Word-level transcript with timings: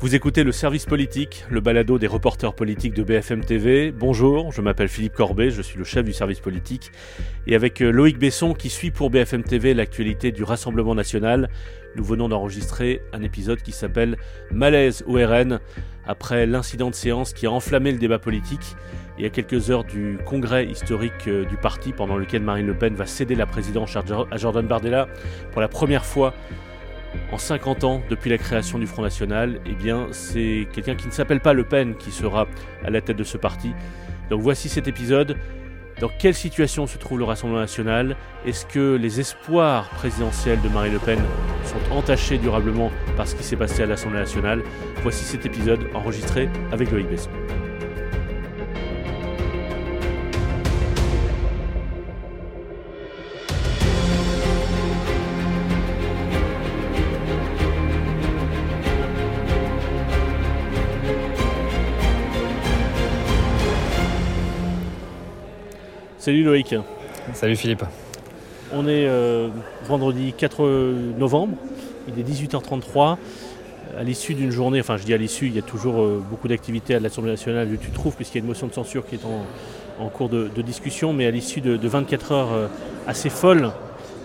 Vous 0.00 0.14
écoutez 0.14 0.44
le 0.44 0.52
service 0.52 0.86
politique, 0.86 1.44
le 1.50 1.60
balado 1.60 1.98
des 1.98 2.06
reporters 2.06 2.54
politiques 2.54 2.94
de 2.94 3.02
BFM 3.02 3.44
TV. 3.44 3.90
Bonjour, 3.90 4.52
je 4.52 4.60
m'appelle 4.60 4.86
Philippe 4.86 5.14
Corbet, 5.14 5.50
je 5.50 5.60
suis 5.60 5.76
le 5.76 5.82
chef 5.82 6.04
du 6.04 6.12
service 6.12 6.38
politique. 6.38 6.92
Et 7.48 7.56
avec 7.56 7.82
euh, 7.82 7.90
Loïc 7.90 8.16
Besson 8.16 8.54
qui 8.54 8.70
suit 8.70 8.92
pour 8.92 9.10
BFM 9.10 9.42
TV 9.42 9.74
l'actualité 9.74 10.30
du 10.30 10.44
Rassemblement 10.44 10.94
national, 10.94 11.50
nous 11.96 12.04
venons 12.04 12.28
d'enregistrer 12.28 13.02
un 13.12 13.24
épisode 13.24 13.60
qui 13.60 13.72
s'appelle 13.72 14.16
Malaise 14.52 15.02
au 15.08 15.14
RN, 15.14 15.58
après 16.06 16.46
l'incident 16.46 16.90
de 16.90 16.94
séance 16.94 17.32
qui 17.32 17.46
a 17.46 17.50
enflammé 17.50 17.90
le 17.90 17.98
débat 17.98 18.20
politique. 18.20 18.76
Y 19.18 19.26
a 19.26 19.30
quelques 19.30 19.68
heures 19.68 19.82
du 19.82 20.16
congrès 20.24 20.64
historique 20.66 21.26
euh, 21.26 21.44
du 21.44 21.56
parti 21.56 21.92
pendant 21.92 22.16
lequel 22.16 22.42
Marine 22.42 22.68
Le 22.68 22.74
Pen 22.78 22.94
va 22.94 23.06
céder 23.06 23.34
la 23.34 23.46
présidence 23.46 23.96
à 23.96 24.36
Jordan 24.36 24.64
Bardella 24.64 25.08
pour 25.50 25.60
la 25.60 25.66
première 25.66 26.04
fois 26.04 26.34
en 27.32 27.38
50 27.38 27.84
ans 27.84 28.02
depuis 28.08 28.30
la 28.30 28.38
création 28.38 28.78
du 28.78 28.86
Front 28.86 29.02
National, 29.02 29.60
eh 29.66 29.76
c'est 30.12 30.66
quelqu'un 30.72 30.94
qui 30.94 31.06
ne 31.06 31.12
s'appelle 31.12 31.40
pas 31.40 31.52
Le 31.52 31.64
Pen 31.64 31.94
qui 31.96 32.10
sera 32.10 32.46
à 32.84 32.90
la 32.90 33.00
tête 33.00 33.16
de 33.16 33.24
ce 33.24 33.38
parti. 33.38 33.72
Donc 34.30 34.40
voici 34.40 34.68
cet 34.68 34.88
épisode. 34.88 35.36
Dans 36.00 36.08
quelle 36.16 36.34
situation 36.34 36.86
se 36.86 36.96
trouve 36.96 37.18
le 37.18 37.24
Rassemblement 37.24 37.60
national? 37.60 38.16
Est-ce 38.46 38.64
que 38.66 38.94
les 38.94 39.18
espoirs 39.18 39.88
présidentiels 39.90 40.60
de 40.60 40.68
Marine 40.68 40.92
Le 40.92 41.00
Pen 41.00 41.18
sont 41.64 41.92
entachés 41.92 42.38
durablement 42.38 42.92
par 43.16 43.26
ce 43.26 43.34
qui 43.34 43.42
s'est 43.42 43.56
passé 43.56 43.82
à 43.82 43.86
l'Assemblée 43.86 44.20
nationale? 44.20 44.62
Voici 45.02 45.24
cet 45.24 45.44
épisode 45.44 45.80
enregistré 45.94 46.48
avec 46.70 46.92
Loïc. 46.92 47.08
Salut 66.28 66.44
Loïc. 66.44 66.74
Salut 67.32 67.56
Philippe. 67.56 67.84
On 68.70 68.86
est 68.86 69.06
euh, 69.06 69.48
vendredi 69.86 70.34
4 70.36 71.16
novembre, 71.18 71.56
il 72.06 72.20
est 72.20 72.22
18h33. 72.22 73.16
À 73.98 74.02
l'issue 74.02 74.34
d'une 74.34 74.50
journée, 74.50 74.78
enfin 74.78 74.98
je 74.98 75.04
dis 75.04 75.14
à 75.14 75.16
l'issue, 75.16 75.46
il 75.46 75.54
y 75.54 75.58
a 75.58 75.62
toujours 75.62 76.02
euh, 76.02 76.22
beaucoup 76.28 76.46
d'activités 76.46 76.94
à 76.94 77.00
l'Assemblée 77.00 77.30
nationale, 77.30 77.70
tu 77.80 77.90
trouves, 77.92 78.14
puisqu'il 78.14 78.36
y 78.36 78.40
a 78.40 78.42
une 78.42 78.46
motion 78.46 78.66
de 78.66 78.74
censure 78.74 79.06
qui 79.06 79.14
est 79.14 79.22
en, 79.98 80.08
cours 80.10 80.28
de, 80.28 80.50
discussion, 80.60 81.14
mais 81.14 81.24
à 81.24 81.30
l'issue 81.30 81.62
de, 81.62 81.88
24 81.88 82.32
heures 82.32 82.52
euh, 82.52 82.66
assez 83.06 83.30
folles 83.30 83.70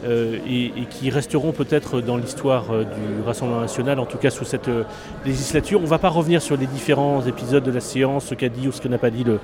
euh, 0.05 0.37
et, 0.47 0.71
qui 0.89 1.09
resteront 1.09 1.53
peut-être 1.53 2.01
dans 2.01 2.17
l'histoire 2.17 2.71
euh, 2.71 2.83
du 2.83 3.23
Rassemblement 3.25 3.61
national, 3.61 3.99
en 3.99 4.05
tout 4.05 4.17
cas 4.17 4.29
sous 4.29 4.43
cette 4.43 4.67
euh, 4.67 4.83
législature. 5.25 5.79
On 5.79 5.83
ne 5.83 5.87
va 5.87 5.97
pas 5.97 6.09
revenir 6.09 6.41
sur 6.41 6.57
les 6.57 6.67
différents 6.67 7.25
épisodes 7.25 7.63
de 7.63 7.71
la 7.71 7.79
séance, 7.79 8.25
ce 8.25 8.35
qu'a 8.35 8.49
dit 8.49 8.67
ou 8.67 8.71
ce 8.73 8.81
que 8.81 8.89
n'a 8.89 8.97
pas 8.97 9.09
dit 9.09 9.23
le, 9.23 9.39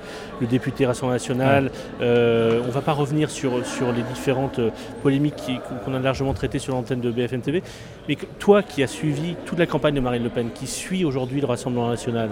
député 0.46 0.84
Rassemblement 0.84 1.14
national. 1.14 1.70
on 2.00 2.04
ne 2.04 2.70
va 2.70 2.80
pas 2.82 2.92
revenir 2.92 3.30
sur, 3.30 3.64
sur 3.64 3.92
les 3.92 4.02
différentes 4.02 4.60
polémiques 5.02 5.50
qu'on 5.84 5.94
a 5.94 5.98
largement 5.98 6.34
traitées 6.34 6.58
sur 6.58 6.74
l'antenne 6.74 7.00
de 7.00 7.10
BFM 7.10 7.40
TV. 7.40 7.62
Mais 8.08 8.16
toi 8.38 8.62
qui 8.62 8.82
as 8.82 8.86
suivi 8.86 9.36
toute 9.46 9.58
la 9.58 9.66
campagne 9.66 9.94
de 9.94 10.00
Marine 10.00 10.22
Le 10.22 10.30
Pen, 10.30 10.50
qui 10.54 10.66
suit 10.66 11.04
aujourd'hui 11.04 11.40
le 11.40 11.46
Rassemblement 11.46 11.88
national, 11.88 12.30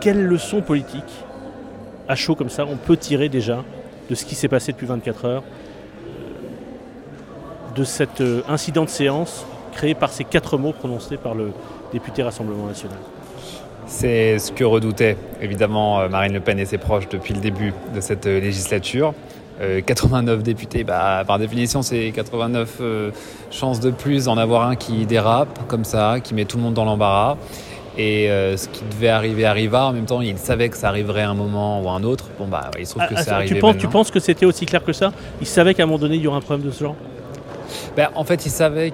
quelles 0.00 0.24
leçons 0.24 0.62
politiques, 0.62 1.24
à 2.08 2.16
chaud 2.16 2.34
comme 2.34 2.50
ça, 2.50 2.66
on 2.66 2.76
peut 2.76 2.96
tirer 2.96 3.28
déjà 3.28 3.62
de 4.08 4.14
ce 4.14 4.24
qui 4.24 4.34
s'est 4.34 4.48
passé 4.48 4.72
depuis 4.72 4.86
24 4.86 5.24
heures 5.24 5.42
de 7.74 7.84
cet 7.84 8.20
euh, 8.20 8.42
incident 8.48 8.84
de 8.84 8.90
séance 8.90 9.46
créé 9.72 9.94
par 9.94 10.10
ces 10.10 10.24
quatre 10.24 10.58
mots 10.58 10.72
prononcés 10.72 11.16
par 11.16 11.34
le 11.34 11.52
député 11.92 12.22
Rassemblement 12.22 12.66
national. 12.66 12.96
C'est 13.86 14.38
ce 14.38 14.52
que 14.52 14.64
redoutaient 14.64 15.16
évidemment 15.40 16.00
euh, 16.00 16.08
Marine 16.08 16.32
Le 16.32 16.40
Pen 16.40 16.58
et 16.58 16.64
ses 16.64 16.78
proches 16.78 17.08
depuis 17.08 17.34
le 17.34 17.40
début 17.40 17.72
de 17.94 18.00
cette 18.00 18.26
euh, 18.26 18.40
législature. 18.40 19.14
89 19.84 20.42
députés, 20.42 20.84
bah, 20.84 21.22
par 21.26 21.38
définition, 21.38 21.82
c'est 21.82 22.12
89 22.12 22.80
chances 23.50 23.78
de 23.78 23.90
plus 23.90 24.24
d'en 24.24 24.38
avoir 24.38 24.66
un 24.66 24.74
qui 24.74 25.04
dérape 25.04 25.66
comme 25.68 25.84
ça, 25.84 26.16
qui 26.24 26.32
met 26.32 26.46
tout 26.46 26.56
le 26.56 26.62
monde 26.62 26.72
dans 26.72 26.86
l'embarras. 26.86 27.36
Et 27.98 28.28
ce 28.56 28.68
qui 28.68 28.82
devait 28.90 29.10
arriver 29.10 29.44
arriva. 29.44 29.84
En 29.84 29.92
même 29.92 30.06
temps, 30.06 30.22
il 30.22 30.38
savait 30.38 30.70
que 30.70 30.78
ça 30.78 30.88
arriverait 30.88 31.24
un 31.24 31.34
moment 31.34 31.82
ou 31.82 31.90
un 31.90 32.02
autre. 32.04 32.30
Bon, 32.38 32.46
bah, 32.46 32.70
il 32.78 32.86
se 32.86 32.92
trouve 32.92 33.06
que 33.06 33.14
ah, 33.14 33.22
ça 33.22 33.34
arrive. 33.36 33.52
Tu 33.52 33.60
penses, 33.60 33.76
tu 33.76 33.88
penses 33.88 34.10
que 34.10 34.18
c'était 34.18 34.46
aussi 34.46 34.64
clair 34.64 34.82
que 34.82 34.94
ça? 34.94 35.12
Il 35.42 35.46
savait 35.46 35.74
qu'à 35.74 35.82
un 35.82 35.86
moment 35.86 35.98
donné, 35.98 36.16
il 36.16 36.22
y 36.22 36.26
aurait 36.26 36.38
un 36.38 36.40
problème 36.40 36.66
de 36.66 36.72
ce 36.72 36.84
genre? 36.84 36.96
Ben, 37.96 38.08
en 38.14 38.24
fait, 38.24 38.46
il 38.46 38.50
savait, 38.50 38.92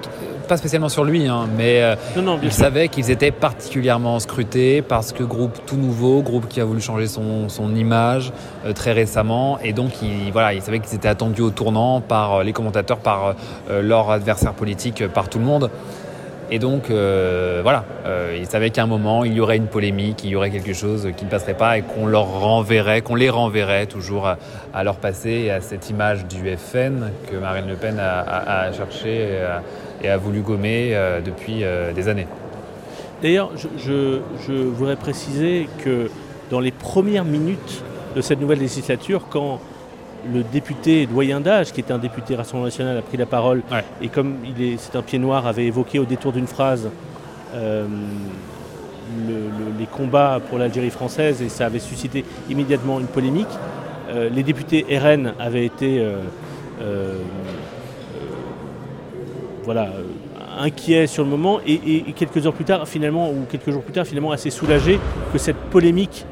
pas 0.48 0.56
spécialement 0.56 0.88
sur 0.88 1.04
lui, 1.04 1.26
hein, 1.26 1.48
mais 1.56 1.82
euh, 1.82 1.96
il 2.42 2.52
savait 2.52 2.88
qu'ils 2.88 3.10
étaient 3.10 3.30
particulièrement 3.30 4.18
scrutés 4.20 4.82
parce 4.82 5.12
que 5.12 5.22
groupe 5.22 5.58
tout 5.66 5.76
nouveau, 5.76 6.22
groupe 6.22 6.48
qui 6.48 6.60
a 6.60 6.64
voulu 6.64 6.80
changer 6.80 7.06
son, 7.06 7.48
image 7.76 8.32
euh, 8.64 8.72
très 8.72 8.92
récemment, 8.92 9.58
et 9.62 9.72
donc 9.72 10.02
il, 10.02 10.32
voilà, 10.32 10.54
il 10.54 10.62
savait 10.62 10.78
qu'ils 10.80 10.94
étaient 10.94 11.08
attendus 11.08 11.42
au 11.42 11.50
tournant 11.50 12.00
par 12.00 12.34
euh, 12.34 12.42
les 12.42 12.52
commentateurs, 12.52 12.98
par 12.98 13.34
leurs 13.68 14.10
adversaires 14.10 14.54
politiques, 14.54 15.06
par 15.08 15.28
tout 15.28 15.38
le 15.38 15.44
monde. 15.44 15.70
Et 16.50 16.60
donc, 16.60 16.90
euh, 16.90 17.60
voilà, 17.62 17.84
euh, 18.06 18.36
ils 18.38 18.46
savaient 18.46 18.70
qu'à 18.70 18.84
un 18.84 18.86
moment, 18.86 19.24
il 19.24 19.32
y 19.32 19.40
aurait 19.40 19.56
une 19.56 19.66
polémique, 19.66 20.22
il 20.22 20.30
y 20.30 20.36
aurait 20.36 20.50
quelque 20.50 20.74
chose 20.74 21.08
qui 21.16 21.24
ne 21.24 21.30
passerait 21.30 21.56
pas 21.56 21.78
et 21.78 21.82
qu'on 21.82 22.06
leur 22.06 22.40
renverrait, 22.40 23.00
qu'on 23.00 23.16
les 23.16 23.30
renverrait 23.30 23.86
toujours 23.86 24.28
à, 24.72 24.84
leur 24.84 24.96
passé 24.96 25.30
et 25.46 25.50
à 25.50 25.60
cette 25.60 25.90
image 25.90 26.26
du 26.26 26.56
FN 26.56 27.10
que 27.28 27.36
Marine 27.36 27.66
Le 27.66 27.74
Pen 27.74 27.98
a, 27.98 28.72
cherché 28.72 29.40
et 30.02 30.08
a, 30.08 30.16
voulu 30.18 30.40
gommer 30.40 30.90
euh, 30.92 31.20
depuis 31.20 31.64
des 31.94 32.08
années. 32.08 32.28
D'ailleurs, 33.22 33.50
je, 33.56 34.20
je, 34.46 34.52
voudrais 34.52 34.96
préciser 34.96 35.68
que 35.82 36.10
dans 36.50 36.60
les 36.60 36.70
premières 36.70 37.24
minutes 37.24 37.82
de 38.14 38.20
cette 38.20 38.40
nouvelle 38.40 38.60
législature, 38.60 39.26
quand 39.30 39.58
le 40.32 40.42
député 40.42 41.06
doyen 41.06 41.40
d'âge, 41.40 41.72
qui 41.72 41.80
était 41.80 41.92
un 41.92 41.98
député 41.98 42.34
Rassemblement 42.36 42.66
national, 42.66 42.96
a 42.96 43.02
pris 43.02 43.16
la 43.16 43.26
parole. 43.26 43.62
Et 44.00 44.08
comme 44.08 44.36
c'est 44.78 44.96
un 44.96 45.02
pied 45.02 45.18
noir, 45.18 45.46
avait 45.46 45.66
évoqué 45.66 45.98
au 45.98 46.04
détour 46.04 46.32
d'une 46.32 46.46
phrase 46.46 46.88
euh, 47.54 47.86
les 49.78 49.86
combats 49.86 50.40
pour 50.48 50.58
l'Algérie 50.58 50.90
française 50.90 51.40
et 51.40 51.48
ça 51.48 51.66
avait 51.66 51.78
suscité 51.78 52.24
immédiatement 52.50 52.98
une 52.98 53.06
polémique. 53.06 53.46
Euh, 54.08 54.28
les 54.28 54.42
députés 54.42 54.84
RN 54.98 55.32
avaient 55.38 55.64
été 55.64 56.04
euh, 56.80 57.18
voilà, 59.64 59.90
inquiets 60.58 61.06
sur 61.06 61.22
le 61.22 61.30
moment 61.30 61.60
et, 61.66 61.74
et, 62.08 62.12
quelques 62.12 62.46
heures 62.46 62.52
plus 62.52 62.64
tard, 62.64 62.86
finalement, 62.88 63.30
ou 63.30 63.44
quelques 63.48 63.70
jours 63.70 63.82
plus 63.82 63.92
tard, 63.92 64.06
finalement 64.06 64.32
assez 64.32 64.50
soulagés 64.50 64.98
que 65.32 65.38
cette 65.38 65.56
polémique 65.56 66.24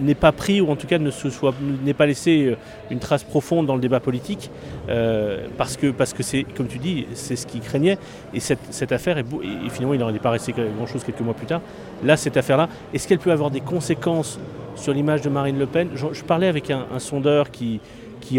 n'est 0.00 0.14
pas 0.14 0.32
pris 0.32 0.60
ou 0.60 0.70
en 0.70 0.76
tout 0.76 0.86
cas 0.86 0.98
ne 0.98 1.10
se 1.10 1.30
soit 1.30 1.54
n'est 1.84 1.94
pas 1.94 2.06
laissé 2.06 2.46
euh, 2.46 2.56
une 2.90 2.98
trace 2.98 3.24
profonde 3.24 3.66
dans 3.66 3.74
le 3.74 3.80
débat 3.80 4.00
politique 4.00 4.50
euh, 4.88 5.46
parce 5.56 5.76
que 5.76 5.88
parce 5.88 6.12
que 6.12 6.22
c'est 6.22 6.44
comme 6.44 6.68
tu 6.68 6.78
dis 6.78 7.06
c'est 7.14 7.36
ce 7.36 7.46
qu'il 7.46 7.60
craignait. 7.60 7.98
Et 8.34 8.40
cette, 8.40 8.92
affaire 8.92 9.18
est 9.18 9.24
et 9.66 9.70
finalement 9.70 9.94
il 9.94 10.00
n'en 10.00 10.14
est 10.14 10.18
pas 10.18 10.30
resté 10.30 10.52
grand 10.52 10.86
chose 10.86 11.04
quelques 11.04 11.20
mois 11.20 11.34
plus 11.34 11.46
tard. 11.46 11.60
Là 12.04 12.16
cette 12.16 12.36
affaire 12.36 12.56
là 12.56 12.68
est-ce 12.94 13.08
qu'elle 13.08 13.18
peut 13.18 13.32
avoir 13.32 13.50
des 13.50 13.60
conséquences 13.60 14.38
sur 14.76 14.92
l'image 14.92 15.22
de 15.22 15.28
Marine 15.28 15.58
Le 15.58 15.66
Pen? 15.66 15.88
Je, 15.94 16.22
parlais 16.22 16.46
avec 16.46 16.70
un, 16.70 16.98
sondeur 16.98 17.50
qui 17.50 17.80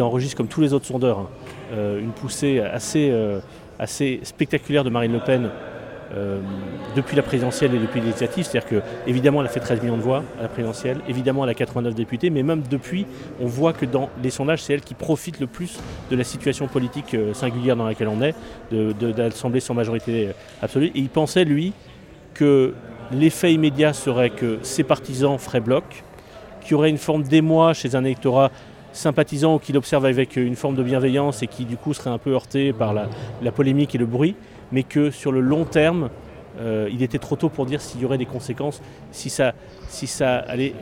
enregistre 0.01 0.37
comme 0.37 0.47
tous 0.47 0.61
les 0.61 0.73
autres 0.73 0.85
sondeurs 0.85 1.19
hein, 1.19 1.29
euh, 1.73 1.99
une 1.99 2.11
poussée 2.11 2.59
assez 2.59 4.19
spectaculaire 4.23 4.83
de 4.83 4.89
Marine 4.89 5.13
Le 5.13 5.19
Pen 5.19 5.49
euh, 6.15 6.39
depuis 6.95 7.15
la 7.15 7.21
présidentielle 7.21 7.75
et 7.75 7.77
depuis 7.77 8.01
législatives. 8.01 8.45
C'est-à-dire 8.45 8.67
que, 8.67 8.81
évidemment, 9.05 9.41
elle 9.41 9.47
a 9.47 9.49
fait 9.49 9.59
13 9.59 9.83
millions 9.83 9.97
de 9.97 10.01
voix 10.01 10.23
à 10.39 10.43
la 10.43 10.47
présidentielle, 10.47 10.97
évidemment, 11.07 11.43
elle 11.43 11.51
a 11.51 11.53
89 11.53 11.93
députés, 11.93 12.31
mais 12.31 12.41
même 12.41 12.63
depuis, 12.67 13.05
on 13.39 13.45
voit 13.45 13.73
que 13.73 13.85
dans 13.85 14.09
les 14.23 14.31
sondages, 14.31 14.63
c'est 14.63 14.73
elle 14.73 14.81
qui 14.81 14.95
profite 14.95 15.39
le 15.39 15.45
plus 15.45 15.79
de 16.09 16.15
la 16.15 16.23
situation 16.23 16.67
politique 16.67 17.13
euh, 17.13 17.35
singulière 17.35 17.75
dans 17.75 17.85
laquelle 17.85 18.07
on 18.07 18.23
est, 18.23 18.33
d'assembler 18.71 19.59
de, 19.59 19.63
sans 19.63 19.75
majorité 19.75 20.29
absolue. 20.63 20.87
Et 20.87 20.99
il 20.99 21.09
pensait, 21.09 21.45
lui, 21.45 21.73
que 22.33 22.73
l'effet 23.11 23.53
immédiat 23.53 23.93
serait 23.93 24.31
que 24.31 24.57
ses 24.63 24.83
partisans 24.83 25.37
feraient 25.37 25.59
bloc, 25.59 25.83
qu'il 26.61 26.71
y 26.71 26.73
aurait 26.73 26.89
une 26.89 26.97
forme 26.97 27.21
d'émoi 27.21 27.73
chez 27.73 27.95
un 27.95 28.03
électorat 28.03 28.49
sympathisant 28.93 29.55
ou 29.55 29.59
qu'il 29.59 29.77
observe 29.77 30.05
avec 30.05 30.35
une 30.35 30.55
forme 30.55 30.75
de 30.75 30.81
bienveillance 30.81 31.43
et 31.43 31.47
qui 31.47 31.65
du 31.65 31.77
coup 31.77 31.93
serait 31.93 32.09
un 32.09 32.17
peu 32.17 32.31
heurté 32.31 32.73
par 32.73 32.93
la 32.93 33.51
polémique 33.51 33.93
et 33.93 33.99
le 33.99 34.07
bruit 34.07 34.35
mais 34.71 34.83
que 34.83 35.11
sur 35.11 35.31
le 35.31 35.41
long 35.41 35.65
terme, 35.65 36.09
il 36.91 37.01
était 37.03 37.19
trop 37.19 37.37
tôt 37.37 37.47
pour 37.47 37.65
dire 37.65 37.79
s'il 37.79 38.01
y 38.01 38.05
aurait 38.05 38.17
des 38.17 38.25
conséquences, 38.25 38.81
si 39.11 39.29
ça, 39.29 39.53
si 39.87 40.07
ça 40.07 40.37
allait 40.39 40.73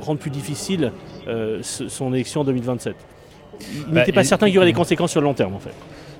rendre 0.00 0.18
plus 0.18 0.30
difficile 0.30 0.92
son 1.62 2.12
élection 2.12 2.40
en 2.40 2.44
2027. 2.44 2.96
Il 3.60 3.84
bah, 3.84 4.00
n'était 4.00 4.12
pas 4.12 4.24
certain 4.24 4.46
qu'il 4.46 4.54
y 4.54 4.58
aurait 4.58 4.66
des 4.66 4.72
conséquences 4.72 5.12
sur 5.12 5.20
le 5.20 5.26
long 5.26 5.34
terme 5.34 5.54
en 5.54 5.60
fait. 5.60 5.74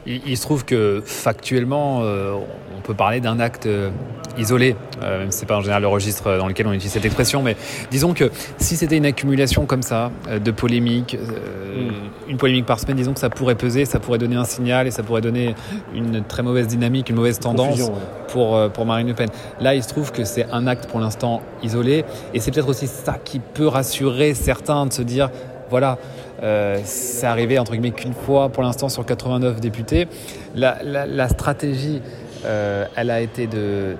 Il, 0.06 0.36
se 0.36 0.42
trouve 0.42 0.64
que 0.64 1.02
factuellement, 1.04 2.02
euh, 2.02 2.32
on 2.76 2.80
peut 2.80 2.94
parler 2.94 3.20
d'un 3.20 3.40
acte 3.40 3.66
euh, 3.66 3.90
isolé, 4.38 4.76
euh, 5.02 5.20
même 5.20 5.32
si 5.32 5.38
ce 5.38 5.42
n'est 5.42 5.48
pas 5.48 5.56
en 5.56 5.62
général 5.62 5.82
le 5.82 5.88
registre 5.88 6.38
dans 6.38 6.46
lequel 6.46 6.68
on 6.68 6.72
utilise 6.72 6.92
cette 6.92 7.04
expression, 7.04 7.42
mais 7.42 7.56
disons 7.90 8.14
que 8.14 8.30
si 8.58 8.76
c'était 8.76 8.96
une 8.96 9.06
accumulation 9.06 9.66
comme 9.66 9.82
ça, 9.82 10.12
de 10.32 10.50
polémiques, 10.52 11.18
mm. 11.18 12.30
une 12.30 12.36
polémique 12.36 12.66
par 12.66 12.78
semaine, 12.78 12.96
disons 12.96 13.14
que 13.14 13.20
ça 13.20 13.30
pourrait 13.30 13.56
peser, 13.56 13.84
ça 13.84 13.98
pourrait 13.98 14.18
donner 14.18 14.36
un 14.36 14.44
signal 14.44 14.86
et 14.86 14.92
ça 14.92 15.02
pourrait 15.02 15.22
donner 15.22 15.56
une 15.92 16.22
très 16.22 16.44
mauvaise 16.44 16.68
dynamique, 16.68 17.10
une 17.10 17.16
mauvaise 17.16 17.40
tendance 17.40 17.90
pour, 18.28 18.70
pour 18.70 18.86
Marine 18.86 19.08
Le 19.08 19.14
Pen. 19.14 19.28
Là, 19.60 19.74
il 19.74 19.82
se 19.82 19.88
trouve 19.88 20.12
que 20.12 20.24
c'est 20.24 20.46
un 20.52 20.68
acte 20.68 20.86
pour 20.86 21.00
l'instant 21.00 21.42
isolé 21.64 22.04
et 22.32 22.38
c'est 22.38 22.52
peut-être 22.52 22.68
aussi 22.68 22.86
ça 22.86 23.18
qui 23.24 23.40
peut 23.40 23.66
rassurer 23.66 24.34
certains 24.34 24.86
de 24.86 24.92
se 24.92 25.02
dire, 25.02 25.30
voilà, 25.68 25.98
euh, 26.42 26.78
c'est 26.84 27.26
arrivé 27.26 27.58
entre 27.58 27.72
guillemets 27.72 27.92
qu'une 27.92 28.14
fois 28.14 28.48
pour 28.48 28.62
l'instant 28.62 28.88
sur 28.88 29.04
89 29.04 29.60
députés. 29.60 30.06
La, 30.54 31.28
stratégie, 31.28 32.00
euh, 32.44 32.84
elle 32.96 33.10
a 33.10 33.20
été 33.20 33.46
de, 33.46 33.96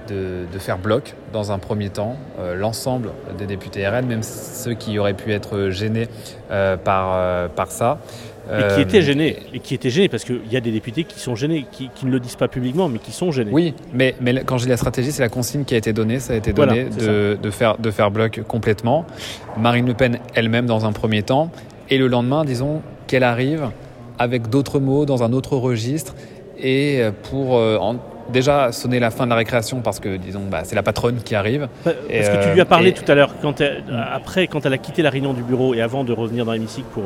faire 0.58 0.78
bloc 0.78 1.14
dans 1.32 1.52
un 1.52 1.58
premier 1.58 1.90
temps, 1.90 2.16
euh, 2.38 2.54
l'ensemble 2.54 3.10
des 3.38 3.46
députés 3.46 3.86
RN, 3.86 4.06
même 4.06 4.22
ceux 4.22 4.74
qui 4.74 4.98
auraient 4.98 5.14
pu 5.14 5.32
être 5.32 5.70
gênés 5.70 6.08
par, 6.84 7.48
par 7.50 7.70
ça. 7.70 7.98
Et 8.48 8.74
qui 8.76 8.80
étaient 8.80 9.02
gênés, 9.02 9.38
et 9.52 9.58
qui 9.58 9.74
étaient 9.74 9.90
gênés 9.90 10.08
parce 10.08 10.22
qu'il 10.22 10.46
y 10.48 10.56
a 10.56 10.60
des 10.60 10.70
députés 10.70 11.02
qui 11.02 11.18
sont 11.18 11.34
gênés, 11.34 11.66
qui, 11.72 11.90
ne 12.04 12.12
le 12.12 12.20
disent 12.20 12.36
pas 12.36 12.46
publiquement, 12.46 12.88
mais 12.88 13.00
qui 13.00 13.10
sont 13.10 13.32
gênés. 13.32 13.50
Oui, 13.52 13.74
mais, 13.92 14.14
mais 14.20 14.44
quand 14.44 14.56
j'ai 14.56 14.68
la 14.68 14.76
stratégie, 14.76 15.10
c'est 15.10 15.22
la 15.22 15.28
consigne 15.28 15.64
qui 15.64 15.74
a 15.74 15.78
été 15.78 15.92
donnée, 15.92 16.20
ça 16.20 16.34
a 16.34 16.36
été 16.36 16.52
donné 16.52 16.84
de, 16.84 17.36
de, 17.42 17.50
faire, 17.50 17.76
de 17.76 17.90
faire 17.90 18.12
bloc 18.12 18.40
complètement. 18.46 19.04
Marine 19.58 19.86
Le 19.86 19.94
Pen 19.94 20.20
elle-même 20.34 20.66
dans 20.66 20.86
un 20.86 20.92
premier 20.92 21.24
temps, 21.24 21.50
et 21.90 21.98
le 21.98 22.08
lendemain, 22.08 22.44
disons 22.44 22.82
qu'elle 23.06 23.24
arrive 23.24 23.70
avec 24.18 24.48
d'autres 24.48 24.80
mots 24.80 25.04
dans 25.04 25.22
un 25.22 25.32
autre 25.32 25.56
registre 25.56 26.14
et 26.58 27.02
pour 27.30 27.58
euh, 27.58 27.78
déjà 28.32 28.72
sonner 28.72 28.98
la 28.98 29.10
fin 29.10 29.24
de 29.24 29.30
la 29.30 29.36
récréation 29.36 29.80
parce 29.80 30.00
que 30.00 30.16
disons 30.16 30.42
bah, 30.50 30.62
c'est 30.64 30.74
la 30.74 30.82
patronne 30.82 31.16
qui 31.24 31.34
arrive. 31.34 31.68
Parce 31.84 31.94
que 32.28 32.44
tu 32.44 32.54
lui 32.54 32.60
as 32.60 32.64
parlé 32.64 32.92
tout 32.92 33.10
à 33.10 33.14
l'heure 33.14 33.34
quand 33.40 33.62
après 34.12 34.46
quand 34.46 34.64
elle 34.66 34.72
a 34.72 34.78
quitté 34.78 35.02
la 35.02 35.10
réunion 35.10 35.32
du 35.32 35.42
bureau 35.42 35.74
et 35.74 35.82
avant 35.82 36.04
de 36.04 36.12
revenir 36.12 36.44
dans 36.44 36.52
l'hémicycle 36.52 36.88
pour, 36.92 37.04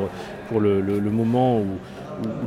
pour 0.49 0.59
le, 0.59 0.81
moment 1.11 1.59
où, 1.59 1.65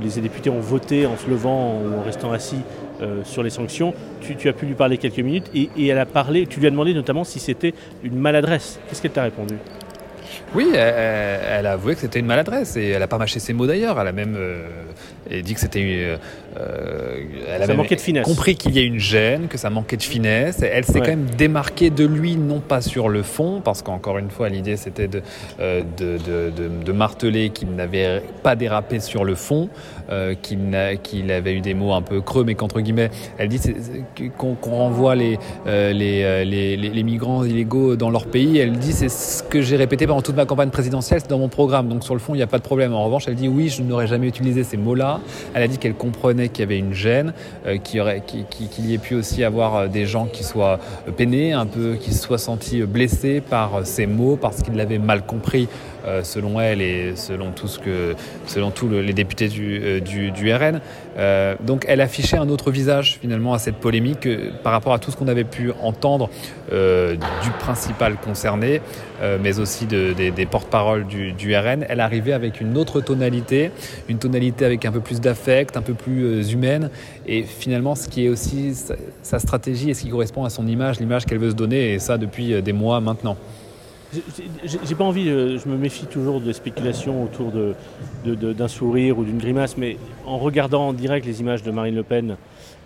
les 0.02 0.20
députés 0.20 0.50
ont 0.50 0.60
voté 0.60 1.06
en 1.06 1.16
se 1.16 1.28
levant 1.28 1.80
ou 1.80 2.00
en 2.00 2.02
restant 2.02 2.32
assis 2.32 2.60
euh, 3.02 3.22
sur 3.25 3.42
les 3.42 3.50
sanctions, 3.50 3.92
tu, 4.20 4.48
as 4.48 4.52
pu 4.52 4.66
lui 4.66 4.75
parler 4.75 4.98
quelques 4.98 5.19
minutes 5.19 5.50
et, 5.52 5.69
et, 5.76 5.88
elle 5.88 5.98
a 5.98 6.06
parlé, 6.06 6.46
tu 6.46 6.60
lui 6.60 6.69
as 6.69 6.70
demandé 6.70 6.94
notamment 6.94 7.25
si 7.25 7.40
c'était 7.40 7.75
une 8.04 8.14
maladresse. 8.14 8.78
Qu'est-ce 8.88 9.02
qu'elle 9.02 9.10
t'a 9.10 9.25
répondu? 9.25 9.56
Oui, 10.54 10.70
elle, 10.75 11.66
a 11.66 11.72
avoué 11.72 11.94
que 11.94 12.00
c'était 12.00 12.20
une 12.20 12.26
maladresse 12.26 12.76
et 12.76 12.90
elle 12.90 13.00
n'a 13.00 13.08
pas 13.08 13.19
mâché 13.19 13.40
ses 13.40 13.52
mots 13.52 13.66
d'ailleurs. 13.66 14.00
Elle 14.00 14.08
a 14.08 14.12
même 14.12 14.36
euh, 14.36 14.66
dit 15.43 15.55
que 15.55 15.61
c'était. 15.61 15.81
Euh, 15.82 16.17
euh, 16.59 17.17
elle 17.49 17.62
a 17.62 17.67
de 17.67 17.97
finesse. 17.97 18.25
compris 18.25 18.55
qu'il 18.55 18.76
y 18.76 18.79
a 18.79 18.82
une 18.82 18.99
gêne, 18.99 19.49
que 19.49 19.59
ça 19.59 19.71
manquait 19.71 19.97
de 19.97 20.03
finesse. 20.03 20.62
Elle 20.62 20.85
s'est 20.85 21.00
quand 21.00 21.09
même 21.09 21.26
démarquée 21.37 21.91
de 21.91 22.05
lui, 22.05 22.37
non 22.37 22.61
pas 22.61 22.81
sur 22.81 23.09
le 23.09 23.23
fond, 23.23 23.61
parce 23.65 23.82
qu'encore 23.82 24.19
une 24.19 24.31
fois, 24.31 24.49
l'idée 24.49 24.76
c'était 24.76 25.09
de, 25.09 25.23
de, 25.59 26.93
marteler 26.93 27.50
qu'il 27.50 27.75
n'avait 27.75 28.23
pas 28.43 28.55
dérapé 28.55 29.00
sur 29.00 29.25
le 29.25 29.35
fond, 29.35 29.69
qu'il 30.43 31.32
avait 31.32 31.55
eu 31.55 31.61
des 31.61 31.75
mots 31.75 31.93
un 31.93 32.03
peu 32.03 32.21
creux, 32.21 32.44
mais 32.44 32.55
qu'entre 32.55 32.81
guillemets, 32.81 33.11
elle 33.37 33.49
dit 33.49 33.61
qu'on 34.38 34.56
renvoie 34.62 35.17
les, 35.17 35.38
les, 35.67 36.44
les, 36.44 36.76
les 36.76 37.03
migrants 37.03 37.44
illégaux 37.44 37.97
dans 37.97 38.11
leur 38.11 38.26
pays. 38.26 38.59
Elle 38.59 38.79
dit 38.79 38.93
c'est 38.93 39.09
ce 39.09 39.43
que 39.43 39.61
j'ai 39.61 39.76
répété 39.76 40.06
pendant 40.06 40.23
toute 40.23 40.37
ma 40.37 40.47
campagne 40.47 40.71
présidentielle, 40.71 41.21
c'est 41.21 41.31
dans 41.31 41.38
mon 41.38 41.49
programme. 41.49 41.88
Donc 41.88 42.05
sur 42.05 42.15
le 42.15 42.21
fond, 42.21 42.35
il 42.35 42.38
n'y 42.38 42.43
a 42.43 42.49
pas 42.49 42.59
de 42.59 42.62
problème. 42.62 42.93
En 42.94 43.05
revanche, 43.05 43.25
elle 43.26 43.35
dit 43.35 43.49
oui, 43.49 43.69
je 43.69 43.82
n'aurais 43.82 44.06
jamais 44.06 44.29
utilisé 44.29 44.62
ces 44.65 44.76
mots-là. 44.76 45.13
Elle 45.55 45.62
a 45.62 45.69
dit 45.69 45.78
qu'elle 45.78 45.94
comprenait 45.94 46.49
qu'il 46.49 46.61
y 46.61 46.62
avait 46.62 46.78
une 46.78 46.94
gêne, 46.94 47.32
euh, 47.66 47.78
qu'il 47.78 48.00
y, 48.00 48.94
ait 48.94 48.99
pu 48.99 49.14
aussi 49.14 49.44
avoir 49.44 49.76
euh, 49.76 49.87
des 49.88 50.06
gens 50.06 50.26
qui 50.26 50.44
soient 50.44 50.78
euh, 51.08 51.12
peinés, 51.12 51.52
un 51.52 51.66
peu, 51.66 51.94
qui 51.94 52.12
se 52.12 52.22
soient 52.22 52.38
sentis 52.38 52.82
blessés 52.82 53.40
par 53.40 53.87
ces 53.87 54.06
mots 54.06 54.37
parce 54.37 54.62
qu'ils 54.62 54.75
l'avaient 54.75 54.99
mal 54.99 55.25
compris 55.26 55.69
euh, 56.06 56.22
selon 56.22 56.60
elle 56.60 56.82
et 56.82 57.16
selon 57.16 57.50
tout 57.50 57.68
que, 57.82 58.14
selon 58.46 58.70
tous 58.70 58.88
les 58.88 59.12
députés 59.14 59.48
du, 59.48 59.80
euh, 59.82 60.56
RN. 60.56 60.80
Euh, 61.16 61.54
donc 61.64 61.86
elle 61.88 62.02
affichait 62.02 62.36
un 62.36 62.50
autre 62.50 62.70
visage 62.70 63.18
finalement 63.22 63.54
à 63.54 63.58
cette 63.58 63.76
polémique 63.76 64.28
par 64.62 64.72
rapport 64.72 64.92
à 64.92 64.98
tout 64.98 65.10
ce 65.10 65.16
qu'on 65.16 65.28
avait 65.28 65.44
pu 65.44 65.72
entendre 65.80 66.28
du 66.70 67.50
principal 67.58 68.16
concerné, 68.16 68.80
mais 69.42 69.58
aussi 69.58 69.86
des, 69.86 70.46
porte-paroles 70.50 71.06
du, 71.06 71.56
RN. 71.56 71.86
Elle 71.88 72.00
arrivait 72.00 72.32
avec 72.32 72.60
une 72.60 72.76
autre 72.76 73.00
tonalité, 73.00 73.70
une 74.08 74.18
tonalité 74.18 74.64
avec 74.64 74.84
un 74.84 74.92
peu 74.92 75.00
plus 75.00 75.20
d'affect, 75.20 75.76
un 75.76 75.82
peu 75.82 75.94
plus 75.94 76.52
humaine, 76.52 76.90
et 77.26 77.42
finalement 77.42 77.94
ce 77.94 78.08
qui 78.08 78.26
est 78.26 78.28
aussi 78.28 78.74
sa 79.22 79.38
stratégie 79.38 79.90
et 79.90 79.94
ce 79.94 80.02
qui 80.02 80.10
correspond 80.10 80.44
à 80.44 80.50
son 80.50 80.66
image, 80.66 81.00
l'image 81.00 81.26
qu'elle 81.26 81.38
veut 81.38 81.50
se 81.50 81.56
donner, 81.56 81.94
et 81.94 81.98
ça 81.98 82.18
depuis 82.18 82.60
des 82.62 82.72
mois 82.72 83.00
maintenant. 83.00 83.36
J'ai 84.64 84.94
pas 84.94 85.05
envie, 85.05 85.28
euh, 85.28 85.58
je 85.58 85.69
me 85.69 85.76
méfie 85.76 86.06
toujours 86.06 86.40
de 86.40 86.52
spéculations 86.52 87.25
autour 87.25 87.52
d'un 88.25 88.69
sourire 88.69 89.19
ou 89.19 89.25
d'une 89.25 89.38
grimace, 89.38 89.76
mais 89.76 89.96
en 90.26 90.38
regardant 90.38 90.88
en 90.88 90.93
direct 90.93 91.26
les 91.26 91.40
images 91.40 91.62
de 91.62 91.70
Marine 91.70 91.94
Le 91.94 92.02
Pen 92.02 92.37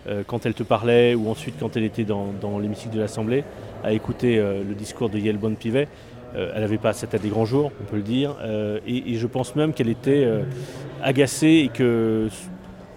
euh, 0.09 0.23
quand 0.27 0.47
elle 0.47 0.55
te 0.55 0.63
parlait 0.63 1.15
ou 1.15 1.29
ensuite 1.29 1.57
quand 1.59 1.77
elle 1.77 1.85
était 1.85 2.05
dans, 2.05 2.59
l'hémicycle 2.61 2.95
de 2.95 3.01
l'Assemblée, 3.01 3.45
à 3.85 3.93
écouter 3.93 4.39
euh, 4.39 4.63
le 4.67 4.75
discours 4.75 5.11
de 5.11 5.19
Yael 5.19 5.39
Bonne-Pivet, 5.39 5.89
elle 6.35 6.61
n'avait 6.61 6.77
pas 6.77 6.93
cette 6.93 7.11
tête 7.11 7.23
des 7.23 7.31
grands 7.31 7.47
jours, 7.47 7.73
on 7.81 7.85
peut 7.85 7.97
le 7.97 8.03
dire, 8.03 8.37
et, 8.87 9.15
je 9.15 9.27
pense 9.27 9.57
même 9.57 9.73
qu'elle 9.73 9.89
était 9.89 10.29
agacée 11.03 11.63
et 11.65 11.69
que, 11.69 12.29